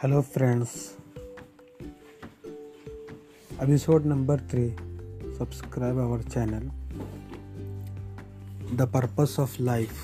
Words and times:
Hello, 0.00 0.22
friends. 0.22 0.94
Episode 3.64 4.06
number 4.10 4.36
3 4.52 4.74
Subscribe 5.38 5.98
our 6.04 6.20
channel. 6.34 6.62
The 8.78 8.86
purpose 8.86 9.38
of 9.38 9.56
life. 9.60 9.98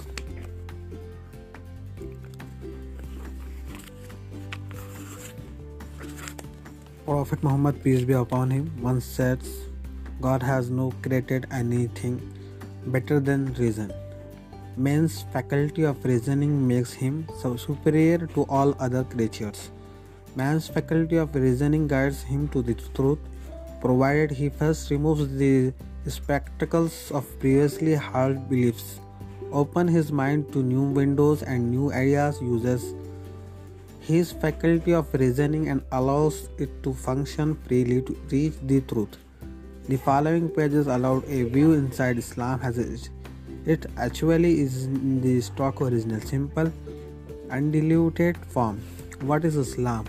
Prophet 7.06 7.42
Muhammad, 7.42 7.82
peace 7.82 8.04
be 8.04 8.12
upon 8.12 8.50
him, 8.50 8.70
once 8.82 9.06
said, 9.06 9.40
God 10.20 10.42
has 10.42 10.68
no 10.68 10.90
created 11.06 11.46
anything 11.50 12.20
better 12.98 13.18
than 13.18 13.46
reason. 13.54 13.94
Man's 14.76 15.22
faculty 15.32 15.84
of 15.84 16.04
reasoning 16.04 16.68
makes 16.68 16.92
him 16.92 17.26
superior 17.56 18.26
to 18.36 18.44
all 18.50 18.76
other 18.78 19.02
creatures. 19.04 19.70
Man's 20.36 20.68
faculty 20.68 21.16
of 21.16 21.34
reasoning 21.34 21.88
guides 21.88 22.22
him 22.22 22.48
to 22.48 22.60
the 22.60 22.74
truth, 22.94 23.18
provided 23.80 24.30
he 24.30 24.50
first 24.50 24.90
removes 24.90 25.34
the 25.38 25.72
spectacles 26.06 27.10
of 27.10 27.24
previously 27.40 27.94
held 27.94 28.50
beliefs, 28.50 29.00
open 29.50 29.88
his 29.88 30.12
mind 30.12 30.52
to 30.52 30.62
new 30.62 30.82
windows 30.82 31.42
and 31.42 31.70
new 31.70 31.90
ideas, 31.90 32.38
uses 32.42 32.94
his 34.00 34.30
faculty 34.30 34.92
of 34.92 35.12
reasoning 35.14 35.70
and 35.70 35.82
allows 35.92 36.50
it 36.58 36.82
to 36.82 36.92
function 36.92 37.54
freely 37.66 38.02
to 38.02 38.12
reach 38.30 38.52
the 38.64 38.82
truth. 38.82 39.16
The 39.88 39.96
following 39.96 40.50
pages 40.50 40.86
allowed 40.86 41.24
a 41.28 41.44
view 41.44 41.72
inside 41.72 42.18
Islam 42.18 42.60
as 42.62 42.76
it 42.76 43.86
actually 43.96 44.60
is 44.60 44.84
in 44.84 45.22
the 45.22 45.40
stock 45.40 45.80
original, 45.80 46.20
simple, 46.20 46.70
undiluted 47.50 48.36
form. 48.48 48.82
What 49.22 49.46
is 49.46 49.56
Islam? 49.56 50.04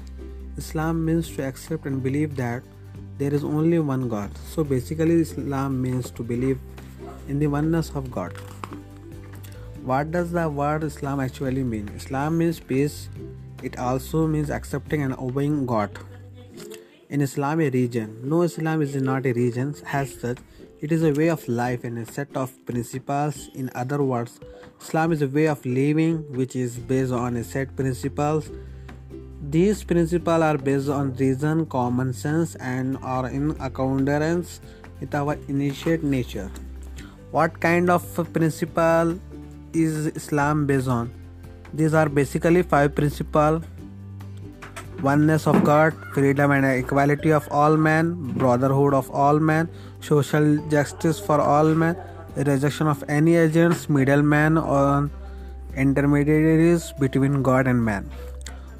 Islam 0.57 1.05
means 1.05 1.29
to 1.35 1.43
accept 1.43 1.85
and 1.85 2.01
believe 2.01 2.35
that 2.35 2.63
there 3.17 3.33
is 3.33 3.43
only 3.43 3.79
one 3.79 4.09
God. 4.09 4.31
So 4.37 4.63
basically, 4.63 5.21
Islam 5.21 5.81
means 5.81 6.11
to 6.11 6.23
believe 6.23 6.59
in 7.27 7.39
the 7.39 7.47
oneness 7.47 7.91
of 7.95 8.11
God. 8.11 8.33
What 9.83 10.11
does 10.11 10.31
the 10.31 10.49
word 10.49 10.83
Islam 10.83 11.19
actually 11.19 11.63
mean? 11.63 11.89
Islam 11.95 12.37
means 12.37 12.59
peace. 12.59 13.09
It 13.63 13.79
also 13.79 14.27
means 14.27 14.49
accepting 14.49 15.01
and 15.01 15.13
obeying 15.17 15.65
God. 15.65 15.97
In 17.09 17.21
Islam, 17.21 17.61
a 17.61 17.65
religion. 17.65 18.19
No, 18.23 18.41
Islam 18.41 18.81
is 18.81 18.95
not 18.95 19.25
a 19.25 19.31
religion 19.31 19.73
as 19.91 20.19
such. 20.19 20.37
It 20.81 20.91
is 20.91 21.03
a 21.03 21.11
way 21.13 21.29
of 21.29 21.47
life 21.47 21.83
and 21.83 21.97
a 21.97 22.05
set 22.05 22.35
of 22.35 22.51
principles. 22.65 23.49
In 23.55 23.71
other 23.73 24.03
words, 24.03 24.39
Islam 24.81 25.11
is 25.11 25.21
a 25.21 25.27
way 25.27 25.47
of 25.47 25.65
living 25.65 26.17
which 26.33 26.55
is 26.55 26.77
based 26.77 27.11
on 27.11 27.37
a 27.37 27.43
set 27.43 27.75
principles. 27.75 28.51
These 29.49 29.85
principles 29.85 30.41
are 30.43 30.57
based 30.57 30.89
on 30.89 31.13
reason, 31.15 31.67
common 31.67 32.11
sense, 32.11 32.55
and 32.55 32.97
are 33.01 33.29
in 33.29 33.55
accordance 33.61 34.59
with 34.99 35.15
our 35.15 35.37
innate 35.47 36.03
nature. 36.03 36.51
What 37.31 37.57
kind 37.61 37.89
of 37.89 38.03
principle 38.33 39.17
is 39.71 40.07
Islam 40.07 40.65
based 40.65 40.89
on? 40.89 41.13
These 41.73 41.93
are 41.93 42.09
basically 42.09 42.61
five 42.61 42.93
principles 42.93 43.63
oneness 45.01 45.47
of 45.47 45.63
God, 45.63 45.93
freedom 46.13 46.51
and 46.51 46.65
equality 46.65 47.31
of 47.31 47.47
all 47.49 47.77
men, 47.77 48.15
brotherhood 48.33 48.93
of 48.93 49.09
all 49.11 49.39
men, 49.39 49.69
social 50.01 50.57
justice 50.69 51.21
for 51.21 51.39
all 51.39 51.73
men, 51.73 51.95
rejection 52.35 52.87
of 52.87 53.01
any 53.07 53.35
agents, 53.37 53.87
middlemen, 53.87 54.57
or 54.57 55.09
intermediaries 55.75 56.91
between 56.99 57.43
God 57.43 57.67
and 57.67 57.85
man. 57.85 58.09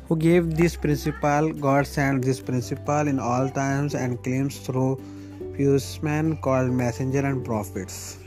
Who 0.08 0.16
gave 0.16 0.56
this 0.56 0.78
principle? 0.78 1.52
God 1.52 1.86
sent 1.86 2.24
this 2.24 2.40
principle 2.40 3.10
in 3.10 3.20
all 3.20 3.50
times 3.50 3.94
and 3.94 4.24
claims 4.24 4.58
through 4.58 5.02
pious 5.58 6.02
men 6.02 6.38
called 6.38 6.72
messenger 6.72 7.20
and 7.20 7.44
prophets. 7.44 8.18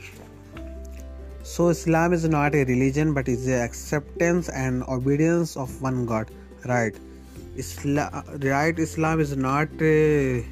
So 1.41 1.69
Islam 1.69 2.13
is 2.13 2.27
not 2.29 2.53
a 2.53 2.65
religion 2.65 3.15
but 3.15 3.27
is 3.27 3.47
the 3.47 3.63
acceptance 3.63 4.47
and 4.49 4.83
obedience 4.83 5.57
of 5.57 5.81
one 5.81 6.05
God. 6.05 6.29
Right. 6.65 6.95
Islam, 7.57 8.25
right 8.41 8.77
Islam 8.77 9.19
is 9.19 9.35
not 9.35 9.67
a, 9.81 10.45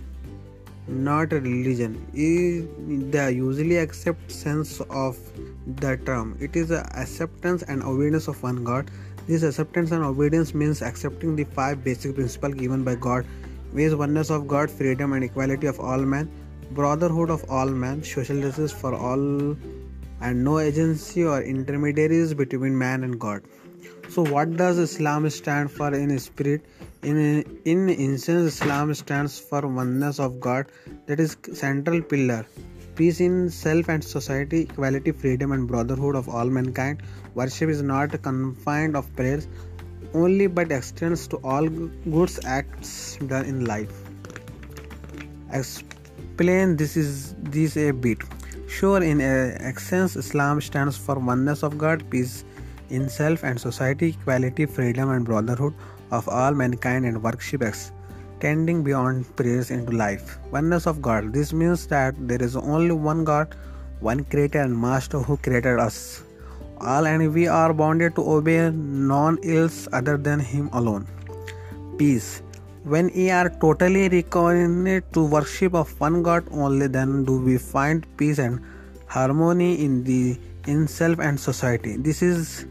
not 0.88 1.32
a 1.32 1.40
religion. 1.40 2.04
Is 2.12 2.66
the 3.12 3.32
usually 3.32 3.78
accept 3.78 4.32
sense 4.32 4.82
of 4.90 5.20
the 5.68 5.98
term. 5.98 6.38
It 6.40 6.56
is 6.56 6.72
a 6.72 6.82
acceptance 6.96 7.62
and 7.62 7.84
obedience 7.84 8.28
of 8.28 8.42
one 8.42 8.64
God. 8.64 8.90
This 9.30 9.44
acceptance 9.44 9.92
and 9.92 10.04
obedience 10.04 10.56
means 10.56 10.82
accepting 10.82 11.36
the 11.36 11.44
five 11.44 11.84
basic 11.84 12.16
principles 12.16 12.56
given 12.56 12.84
by 12.84 12.96
God, 12.96 13.28
which 13.74 13.84
is 13.84 13.96
oneness 13.96 14.32
of 14.32 14.48
God, 14.48 14.72
freedom 14.72 15.14
and 15.14 15.24
equality 15.24 15.68
of 15.68 15.80
all 15.80 16.00
men, 16.14 16.32
brotherhood 16.72 17.30
of 17.30 17.44
all 17.48 17.68
men, 17.68 18.02
social 18.04 18.42
justice 18.42 18.72
for 18.72 18.96
all, 18.96 19.56
and 20.22 20.44
no 20.44 20.58
agency 20.58 21.26
or 21.26 21.44
intermediaries 21.44 22.34
between 22.34 22.76
man 22.76 23.04
and 23.04 23.20
God. 23.20 23.44
So, 24.10 24.26
what 24.26 24.58
does 24.58 24.80
Islam 24.80 25.30
stand 25.30 25.70
for 25.70 25.94
in 25.94 26.18
spirit? 26.18 26.66
In 27.04 27.44
in 27.66 27.88
essence, 27.90 28.54
Islam 28.56 28.96
stands 28.96 29.38
for 29.38 29.62
oneness 29.62 30.20
of 30.20 30.40
God, 30.40 30.72
that 31.06 31.20
is 31.20 31.38
central 31.54 32.02
pillar. 32.02 32.48
Peace 33.00 33.20
in 33.22 33.50
self 33.50 33.88
and 33.88 34.04
society, 34.04 34.64
equality, 34.64 35.12
freedom, 35.14 35.54
and 35.54 35.68
brotherhood 35.68 36.16
of 36.16 36.28
all 36.28 36.50
mankind. 36.56 37.02
Worship 37.34 37.70
is 37.70 37.82
not 37.82 38.22
confined 38.22 38.98
of 38.98 39.16
prayers 39.16 39.48
only, 40.14 40.48
but 40.48 40.70
extends 40.70 41.26
to 41.28 41.38
all 41.38 41.70
good 41.70 42.32
acts 42.46 43.18
done 43.28 43.46
in 43.46 43.64
life. 43.64 44.02
Explain 45.54 46.76
this 46.76 46.98
is 46.98 47.36
this 47.40 47.78
a 47.78 47.92
bit. 47.92 48.18
Sure, 48.68 49.02
in 49.02 49.22
essence, 49.22 50.18
Islam 50.18 50.60
stands 50.60 50.98
for 50.98 51.16
oneness 51.16 51.64
of 51.64 51.78
God, 51.78 52.04
peace 52.10 52.44
in 52.90 53.08
self 53.08 53.44
and 53.44 53.60
society, 53.60 54.10
equality, 54.10 54.66
freedom, 54.66 55.10
and 55.10 55.24
brotherhood 55.24 55.74
of 56.12 56.28
all 56.28 56.54
mankind, 56.54 57.06
and 57.06 57.24
worship 57.24 57.64
extending 58.40 58.84
beyond 58.84 59.26
prayers 59.36 59.70
into 59.70 59.92
life. 59.92 60.38
Oneness 60.52 60.86
of 60.88 61.02
God. 61.02 61.34
This 61.34 61.52
means 61.52 61.88
that 61.88 62.16
there 62.26 62.42
is 62.42 62.56
only 62.56 62.94
one 62.94 63.26
God, 63.26 63.54
one 64.00 64.24
creator 64.24 64.62
and 64.62 64.80
master 64.82 65.20
who 65.20 65.36
created 65.36 65.78
us 65.78 66.24
all, 66.80 67.06
and 67.06 67.34
we 67.34 67.48
are 67.48 67.74
bounded 67.74 68.16
to 68.16 68.22
obey 68.32 68.72
none 68.72 69.38
else 69.44 69.90
other 69.92 70.16
than 70.16 70.40
Him 70.40 70.70
alone. 70.72 71.06
Peace. 71.98 72.42
When 72.86 73.12
we 73.14 73.30
are 73.30 73.50
totally 73.50 74.08
reckoned 74.08 75.04
to 75.14 75.26
worship 75.26 75.76
of 75.76 76.00
one 76.00 76.24
God 76.24 76.46
only, 76.52 76.88
then 76.88 77.26
do 77.26 77.38
we 77.42 77.58
find 77.58 78.08
peace 78.16 78.40
and 78.40 78.62
harmony 79.08 79.84
in 79.84 80.06
the 80.06 80.40
in 80.66 80.88
self 80.88 81.20
and 81.20 81.38
society. 81.38 81.98
This 81.98 82.22
is 82.22 82.66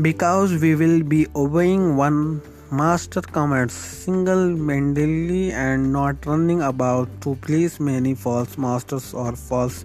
because 0.00 0.60
we 0.60 0.76
will 0.76 1.02
be 1.02 1.26
obeying 1.34 1.96
one 1.96 2.40
master 2.72 3.20
commands 3.20 3.74
single-mindedly 3.74 5.52
and 5.52 5.92
not 5.92 6.24
running 6.24 6.62
about 6.62 7.08
to 7.20 7.34
please 7.42 7.78
many 7.78 8.14
false 8.14 8.56
masters 8.56 9.12
or 9.12 9.36
false 9.36 9.84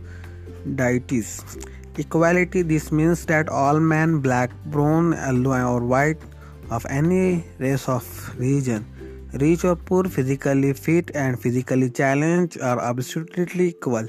deities. 0.76 1.58
Equality 1.98 2.62
this 2.62 2.90
means 2.92 3.26
that 3.26 3.50
all 3.50 3.80
men, 3.82 4.20
black, 4.20 4.52
brown, 4.68 5.12
yellow, 5.12 5.74
or 5.74 5.84
white, 5.84 6.18
of 6.70 6.86
any 6.90 7.44
race 7.60 7.90
of 7.90 8.06
region, 8.40 8.86
rich 9.34 9.66
or 9.66 9.76
poor, 9.76 10.06
physically 10.06 10.72
fit 10.72 11.12
and 11.14 11.38
physically 11.38 11.90
challenged, 11.90 12.62
are 12.62 12.80
absolutely 12.80 13.70
equal. 13.70 14.08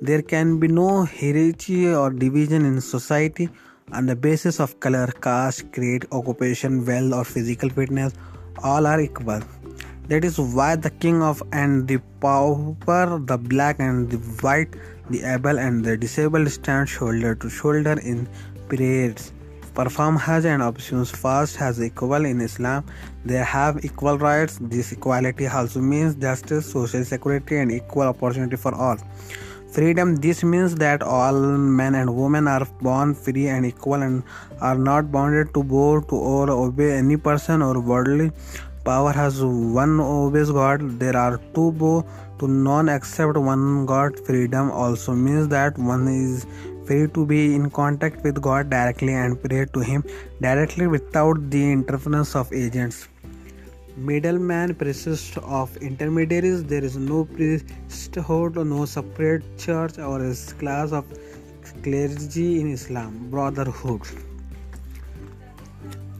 There 0.00 0.22
can 0.22 0.60
be 0.60 0.68
no 0.68 1.04
hierarchy 1.04 1.92
or 1.92 2.10
division 2.10 2.64
in 2.64 2.80
society 2.80 3.48
on 3.92 4.06
the 4.06 4.16
basis 4.16 4.58
of 4.58 4.80
color, 4.80 5.06
caste, 5.20 5.72
creed, 5.72 6.06
occupation, 6.12 6.84
wealth, 6.86 7.12
or 7.12 7.24
physical 7.24 7.68
fitness. 7.68 8.14
All 8.62 8.86
are 8.86 9.00
equal. 9.00 9.40
That 10.08 10.24
is 10.24 10.38
why 10.38 10.76
the 10.76 10.90
king 10.90 11.22
of 11.22 11.42
and 11.52 11.86
the 11.86 11.98
pauper, 12.20 13.20
the 13.24 13.38
black 13.38 13.78
and 13.78 14.10
the 14.10 14.16
white, 14.16 14.74
the 15.10 15.22
able 15.22 15.58
and 15.58 15.84
the 15.84 15.96
disabled 15.96 16.50
stand 16.50 16.88
shoulder 16.88 17.34
to 17.34 17.48
shoulder 17.48 17.98
in 18.00 18.28
prayers. 18.68 19.32
Perform 19.74 20.16
Hajj 20.16 20.44
and 20.44 20.62
observe 20.62 21.08
fast 21.08 21.60
as 21.60 21.82
equal 21.82 22.26
in 22.26 22.40
Islam. 22.40 22.84
They 23.24 23.36
have 23.36 23.84
equal 23.84 24.18
rights. 24.18 24.58
This 24.60 24.92
equality 24.92 25.46
also 25.46 25.80
means 25.80 26.14
justice, 26.14 26.70
social 26.70 27.04
security, 27.04 27.56
and 27.56 27.72
equal 27.72 28.02
opportunity 28.02 28.56
for 28.56 28.74
all. 28.74 28.98
Freedom 29.72 30.16
this 30.16 30.44
means 30.44 30.74
that 30.76 31.02
all 31.02 31.32
men 31.32 31.94
and 31.94 32.14
women 32.14 32.46
are 32.46 32.66
born 32.80 33.14
free 33.14 33.48
and 33.48 33.64
equal 33.64 34.02
and 34.02 34.22
are 34.60 34.76
not 34.76 35.10
bounded 35.10 35.54
to 35.54 35.62
bow 35.62 36.00
to 36.00 36.16
or 36.32 36.50
obey 36.50 36.92
any 36.92 37.16
person 37.16 37.62
or 37.62 37.80
worldly 37.80 38.30
power 38.84 39.12
has 39.12 39.42
one 39.42 40.00
obeys 40.00 40.50
God. 40.50 40.98
There 40.98 41.16
are 41.16 41.38
two 41.54 41.72
bow 41.72 42.04
to 42.38 42.48
none 42.48 42.88
except 42.88 43.36
one 43.36 43.86
God. 43.86 44.18
Freedom 44.26 44.70
also 44.70 45.14
means 45.14 45.48
that 45.48 45.78
one 45.78 46.08
is 46.08 46.46
free 46.86 47.06
to 47.08 47.24
be 47.24 47.54
in 47.54 47.70
contact 47.70 48.24
with 48.24 48.42
God 48.42 48.70
directly 48.70 49.14
and 49.14 49.40
pray 49.42 49.64
to 49.72 49.80
Him 49.80 50.04
directly 50.40 50.86
without 50.86 51.50
the 51.50 51.72
interference 51.72 52.34
of 52.34 52.52
agents. 52.52 53.08
Middleman 53.96 54.74
persists 54.74 55.36
of 55.42 55.76
intermediaries. 55.76 56.64
There 56.64 56.82
is 56.82 56.96
no 56.96 57.24
priesthood, 57.26 58.56
no 58.56 58.84
separate 58.86 59.58
church 59.58 59.98
or 59.98 60.18
class 60.58 60.92
of 60.92 61.04
clergy 61.82 62.60
in 62.60 62.72
Islam. 62.72 63.28
Brotherhood. 63.30 64.02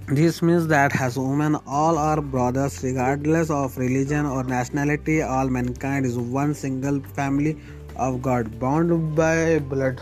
This 0.08 0.42
means 0.42 0.66
that 0.66 1.00
as 1.00 1.16
women, 1.16 1.56
all 1.66 1.96
are 1.96 2.20
brothers 2.20 2.82
regardless 2.82 3.48
of 3.48 3.78
religion 3.78 4.26
or 4.26 4.44
nationality. 4.44 5.22
All 5.22 5.48
mankind 5.48 6.04
is 6.04 6.18
one 6.18 6.52
single 6.52 7.00
family 7.00 7.58
of 7.96 8.20
God, 8.20 8.58
bound 8.60 9.16
by 9.16 9.58
blood. 9.60 10.00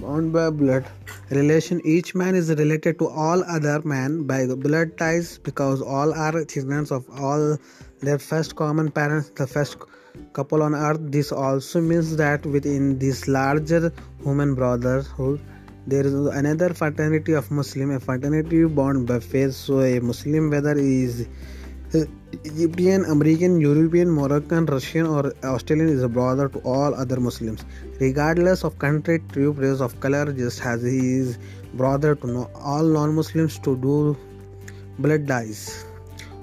Bound 0.00 0.32
by 0.32 0.48
blood 0.48 0.86
relation. 1.30 1.80
Each 1.84 2.14
man 2.14 2.34
is 2.34 2.48
related 2.48 2.98
to 3.00 3.08
all 3.08 3.44
other 3.44 3.82
men 3.82 4.24
by 4.26 4.46
the 4.46 4.56
blood 4.56 4.96
ties 4.96 5.38
because 5.38 5.82
all 5.82 6.14
are 6.14 6.44
children 6.44 6.86
of 6.90 7.04
all 7.20 7.58
their 8.00 8.18
first 8.18 8.56
common 8.56 8.90
parents, 8.90 9.30
the 9.36 9.46
first 9.46 9.76
couple 10.32 10.62
on 10.62 10.74
earth. 10.74 11.00
This 11.02 11.32
also 11.32 11.82
means 11.82 12.16
that 12.16 12.46
within 12.46 12.98
this 12.98 13.28
larger 13.28 13.92
human 14.22 14.54
brotherhood 14.54 15.40
there 15.86 16.06
is 16.06 16.14
another 16.14 16.72
fraternity 16.72 17.32
of 17.32 17.50
Muslim, 17.50 17.90
a 17.90 18.00
fraternity 18.00 18.64
bound 18.64 19.06
by 19.06 19.20
faith. 19.20 19.54
So 19.54 19.80
a 19.80 20.00
Muslim, 20.00 20.50
whether 20.50 20.74
he 20.74 21.02
is 21.02 21.26
Egyptian, 21.92 23.04
American, 23.06 23.60
European, 23.60 24.10
Moroccan, 24.10 24.66
Russian, 24.66 25.06
or 25.06 25.32
Australian, 25.42 25.88
is 25.88 26.02
a 26.02 26.08
brother 26.08 26.48
to 26.48 26.58
all 26.60 26.94
other 26.94 27.18
Muslims, 27.18 27.64
regardless 27.98 28.62
of 28.62 28.78
country, 28.78 29.20
tribe, 29.32 29.58
race, 29.58 29.80
of 29.80 29.98
color. 30.00 30.32
Just 30.32 30.64
as 30.64 30.82
he 30.82 31.16
is 31.18 31.38
brother 31.74 32.14
to 32.14 32.48
all 32.54 32.84
non-Muslims 32.84 33.58
to 33.60 33.76
do 33.76 34.16
blood 34.98 35.26
ties. 35.26 35.84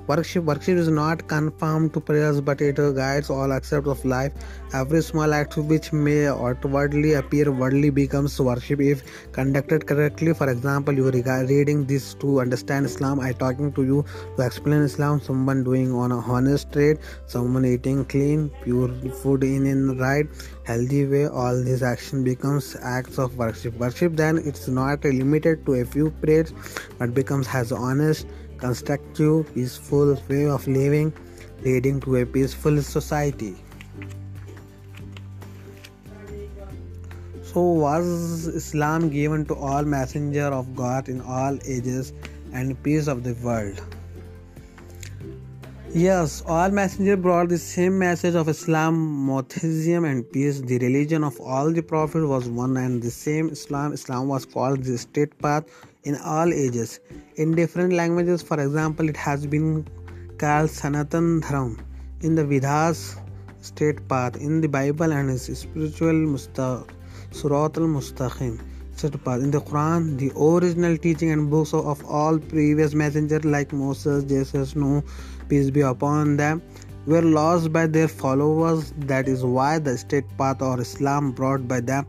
Worship 0.08 0.46
worship 0.46 0.78
is 0.78 0.88
not 0.88 1.28
confined 1.28 1.94
to 1.94 2.00
prayers, 2.00 2.40
but 2.40 2.62
it 2.62 2.78
guides 2.96 3.30
all 3.30 3.52
aspects 3.52 3.90
of 3.90 4.06
life. 4.06 4.32
Every 4.74 5.02
small 5.02 5.34
act 5.34 5.58
which 5.58 5.92
may 5.92 6.28
outwardly 6.28 7.14
appear 7.16 7.52
worldly 7.52 7.90
becomes 7.90 8.40
worship 8.40 8.80
if 8.80 9.04
conducted 9.34 9.86
correctly. 9.86 10.34
For 10.34 10.50
example, 10.50 10.94
you 10.94 11.08
are 11.08 11.46
reading 11.46 11.86
this 11.86 12.14
to 12.22 12.40
understand 12.40 12.86
Islam. 12.86 13.20
I 13.20 13.34
talking 13.34 13.74
to 13.74 13.84
you 13.84 14.06
to 14.38 14.46
explain 14.46 14.82
Islam. 14.84 15.20
Someone 15.20 15.66
doing 15.66 15.94
on 15.94 16.14
a 16.14 16.20
honest 16.20 16.72
trade, 16.72 17.00
someone 17.26 17.66
eating 17.66 18.06
clean, 18.06 18.50
pure 18.64 18.88
food 19.22 19.44
in 19.44 19.68
a 19.68 19.94
right, 19.96 20.26
healthy 20.64 21.06
way. 21.06 21.28
All 21.28 21.62
these 21.62 21.84
action 21.84 22.24
becomes 22.24 22.78
acts 22.82 23.20
of 23.20 23.38
worship. 23.38 23.74
Worship 23.74 24.16
then 24.16 24.38
it's 24.38 24.70
not 24.70 25.04
limited 25.04 25.66
to 25.66 25.74
a 25.76 25.86
few 25.86 26.12
prayers, 26.12 26.54
but 26.98 27.14
becomes 27.14 27.48
as 27.54 27.74
honest 27.74 28.26
constructive, 28.58 29.54
peaceful 29.54 30.18
way 30.30 30.46
of 30.48 30.68
living 30.68 31.14
leading 31.64 32.00
to 32.02 32.18
a 32.18 32.26
peaceful 32.26 32.82
society. 32.82 33.56
So, 37.44 37.62
was 37.62 38.48
Islam 38.48 39.10
given 39.10 39.46
to 39.46 39.56
all 39.56 39.84
messenger 39.84 40.48
of 40.48 40.76
God 40.76 41.10
in 41.10 41.22
all 41.22 41.58
ages 41.66 42.14
and 42.54 42.82
peace 42.84 43.08
of 43.08 43.24
the 43.24 43.34
world? 43.36 43.97
Yes, 45.94 46.44
all 46.46 46.70
messengers 46.70 47.18
brought 47.18 47.48
the 47.48 47.58
same 47.58 47.98
message 47.98 48.36
of 48.36 48.50
Islam, 48.50 49.26
monotheism, 49.26 50.04
and 50.04 50.30
peace. 50.32 50.60
The 50.60 50.78
religion 50.80 51.24
of 51.24 51.40
all 51.40 51.72
the 51.72 51.82
prophets 51.82 52.26
was 52.26 52.50
one 52.50 52.76
and 52.76 53.02
the 53.02 53.10
same 53.10 53.50
Islam. 53.50 53.94
Islam 53.94 54.28
was 54.28 54.46
called 54.46 54.84
the 54.84 54.98
state 54.98 55.40
path 55.40 55.64
in 56.04 56.18
all 56.18 56.54
ages. 56.54 57.00
In 57.38 57.56
different 57.56 57.94
languages, 57.94 58.44
for 58.44 58.60
example, 58.60 59.08
it 59.08 59.16
has 59.16 59.48
been 59.48 59.88
called 60.38 60.70
Sanatan 60.70 61.42
Dharam 61.42 61.80
in 62.20 62.36
the 62.36 62.44
Vedas, 62.44 63.16
state 63.62 64.06
path 64.10 64.36
in 64.36 64.60
the 64.60 64.68
Bible, 64.68 65.14
and 65.14 65.30
its 65.30 65.58
spiritual 65.58 66.14
Musta, 66.14 66.84
Sirat 67.32 67.78
al 67.78 67.88
Mustaqim. 67.88 68.60
In 69.04 69.52
the 69.52 69.62
Quran, 69.62 70.18
the 70.18 70.32
original 70.36 70.98
teaching 70.98 71.30
and 71.32 71.52
books 71.52 71.72
of 71.72 72.04
all 72.06 72.40
previous 72.40 72.96
messengers 72.96 73.46
like 73.46 73.72
Moses, 73.72 74.24
Jesus, 74.24 74.76
Noah, 74.76 75.04
peace 75.50 75.70
be 75.70 75.82
upon 75.82 76.38
them, 76.38 76.62
were 77.06 77.22
lost 77.22 77.72
by 77.72 77.88
their 77.88 78.08
followers. 78.08 78.94
That 79.00 79.28
is 79.28 79.44
why 79.44 79.80
the 79.80 79.98
state 79.98 80.26
path 80.38 80.62
or 80.62 80.80
Islam 80.82 81.32
brought 81.32 81.68
by 81.68 81.80
them 81.80 82.06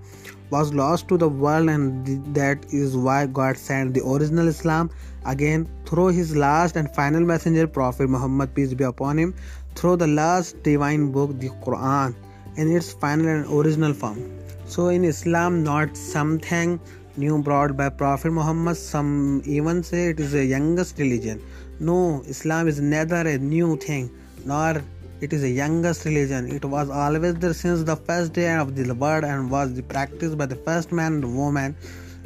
was 0.50 0.73
lost 0.73 1.08
to 1.08 1.19
the 1.19 1.29
world, 1.29 1.69
and 1.69 2.35
that 2.35 2.64
is 2.73 2.96
why 2.96 3.26
God 3.26 3.56
sent 3.56 3.94
the 3.94 4.05
original 4.05 4.49
Islam 4.49 4.90
again 5.26 5.69
through 5.87 6.08
his 6.08 6.35
last 6.37 6.76
and 6.76 6.94
final 6.94 7.20
messenger, 7.20 7.67
Prophet 7.67 8.08
Muhammad, 8.08 8.55
peace 8.55 8.73
be 8.75 8.85
upon 8.85 9.19
him, 9.19 9.35
through 9.75 9.96
the 9.96 10.06
last 10.06 10.62
divine 10.62 11.12
book, 11.12 11.38
the 11.38 11.50
Quran, 11.67 12.14
in 12.56 12.75
its 12.75 12.93
final 12.93 13.29
and 13.29 13.46
original 13.52 13.93
form. 13.93 14.19
So, 14.67 14.88
in 14.88 15.05
Islam, 15.05 15.62
not 15.62 15.96
something 15.96 16.81
new 17.17 17.43
brought 17.43 17.76
by 17.76 17.88
Prophet 17.88 18.31
Muhammad, 18.31 18.76
some 18.76 19.43
even 19.44 19.82
say 19.82 20.08
it 20.11 20.20
is 20.20 20.32
the 20.32 20.44
youngest 20.44 20.99
religion. 20.99 21.43
No, 21.80 22.22
Islam 22.26 22.66
is 22.66 22.80
neither 22.80 23.26
a 23.28 23.38
new 23.38 23.76
thing 23.76 24.10
nor 24.44 24.82
it 25.20 25.32
is 25.32 25.42
the 25.42 25.50
youngest 25.50 26.04
religion. 26.04 26.50
It 26.50 26.64
was 26.64 26.90
always 26.90 27.34
there 27.36 27.52
since 27.52 27.84
the 27.84 27.94
first 27.94 28.32
day 28.32 28.52
of 28.56 28.75
the 28.75 28.92
world 28.94 29.25
and 29.25 29.50
was 29.50 29.80
practiced 29.82 30.36
by 30.36 30.46
the 30.46 30.56
first 30.56 30.92
man 30.92 31.14
and 31.14 31.36
woman. 31.36 31.76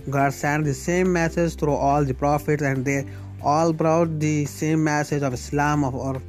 God 0.08 0.32
sent 0.32 0.64
the 0.64 0.74
same 0.74 1.12
message 1.12 1.56
through 1.56 1.74
all 1.74 2.04
the 2.04 2.14
prophets, 2.14 2.62
and 2.62 2.84
they 2.84 3.06
all 3.42 3.72
brought 3.72 4.18
the 4.20 4.44
same 4.46 4.84
message 4.84 5.22
of 5.22 5.34
Islam 5.34 5.84
of 5.84 5.94
or 5.94 6.20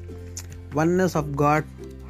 oneness 0.73 1.15
of 1.15 1.35
God 1.35 1.63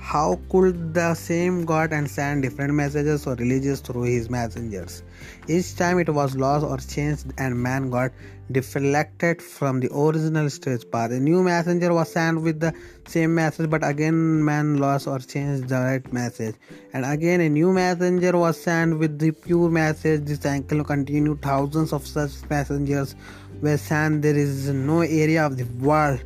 how 0.03 0.37
could 0.49 0.93
the 0.93 1.13
same 1.15 1.63
God 1.63 1.93
and 1.93 2.11
send 2.11 2.43
different 2.43 2.73
messages 2.73 3.25
or 3.25 3.35
religions 3.35 3.79
through 3.79 4.03
his 4.03 4.29
messengers? 4.29 5.01
Each 5.47 5.77
time 5.77 5.97
it 5.97 6.09
was 6.09 6.35
lost 6.35 6.65
or 6.65 6.77
changed, 6.77 7.31
and 7.37 7.57
man 7.63 7.89
got 7.89 8.11
deflected 8.51 9.41
from 9.41 9.79
the 9.79 9.89
original 9.95 10.49
stage 10.49 10.83
path. 10.91 11.11
A 11.11 11.19
new 11.21 11.41
messenger 11.41 11.93
was 11.93 12.11
sent 12.11 12.41
with 12.41 12.59
the 12.59 12.73
same 13.07 13.33
message, 13.33 13.69
but 13.69 13.81
again 13.81 14.43
man 14.43 14.77
lost 14.77 15.07
or 15.07 15.19
changed 15.19 15.69
the 15.69 15.79
right 15.79 16.11
message. 16.11 16.55
And 16.91 17.05
again 17.05 17.39
a 17.39 17.47
new 17.47 17.71
messenger 17.71 18.37
was 18.37 18.61
sent 18.61 18.99
with 18.99 19.17
the 19.19 19.31
pure 19.31 19.69
message. 19.69 20.25
This 20.25 20.41
cycle 20.41 20.83
continued. 20.83 21.41
Thousands 21.41 21.93
of 21.93 22.05
such 22.05 22.31
messengers 22.49 23.15
were 23.61 23.77
sent. 23.77 24.21
There 24.21 24.35
is 24.35 24.67
no 24.67 24.99
area 24.99 25.45
of 25.45 25.55
the 25.55 25.63
world 25.85 26.19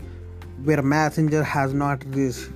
where 0.63 0.81
messenger 0.81 1.43
has 1.43 1.73
not 1.75 2.03
reached 2.07 2.49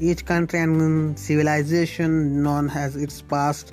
each 0.00 0.24
country 0.24 0.60
and 0.60 1.18
civilization 1.18 2.42
known 2.42 2.70
as 2.70 2.96
its 2.96 3.20
past 3.22 3.72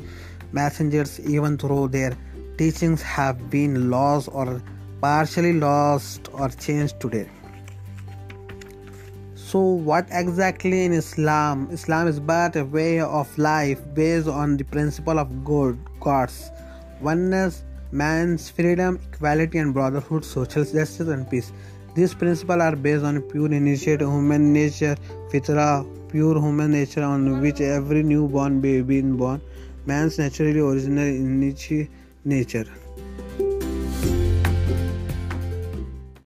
messengers, 0.52 1.20
even 1.20 1.58
though 1.58 1.88
their 1.88 2.18
teachings 2.58 3.02
have 3.02 3.50
been 3.50 3.90
lost 3.90 4.30
or 4.32 4.62
partially 5.02 5.54
lost 5.54 6.30
or 6.34 6.50
changed 6.50 7.00
today. 7.00 7.30
So, 9.36 9.60
what 9.60 10.08
exactly 10.12 10.86
in 10.86 10.94
Islam? 10.94 11.70
Islam 11.72 12.08
is 12.08 12.20
but 12.20 12.56
a 12.56 12.66
way 12.66 13.00
of 13.00 13.38
life 13.38 13.80
based 13.94 14.28
on 14.28 14.58
the 14.58 14.64
principle 14.64 15.20
of 15.20 15.46
good, 15.46 15.78
God's 16.00 16.52
oneness, 17.02 17.64
man's 17.92 18.50
freedom, 18.50 19.00
equality, 19.14 19.60
and 19.60 19.74
brotherhood, 19.74 20.26
social 20.26 20.66
justice, 20.66 21.00
and 21.00 21.30
peace. 21.30 21.52
These 21.96 22.14
principles 22.14 22.60
are 22.60 22.76
based 22.76 23.06
on 23.06 23.22
pure 23.22 23.54
initiative, 23.54 24.10
human 24.10 24.52
nature, 24.52 24.98
fitra, 25.32 25.86
pure 26.12 26.42
human 26.42 26.72
nature 26.72 27.04
on 27.04 27.40
which 27.40 27.62
every 27.62 28.04
newborn 28.04 28.60
baby 28.60 28.98
is 28.98 29.06
born, 29.06 29.42
man's 29.86 30.20
naturally 30.20 30.60
original 30.60 31.06
innate 31.06 31.90
nature. 32.26 32.66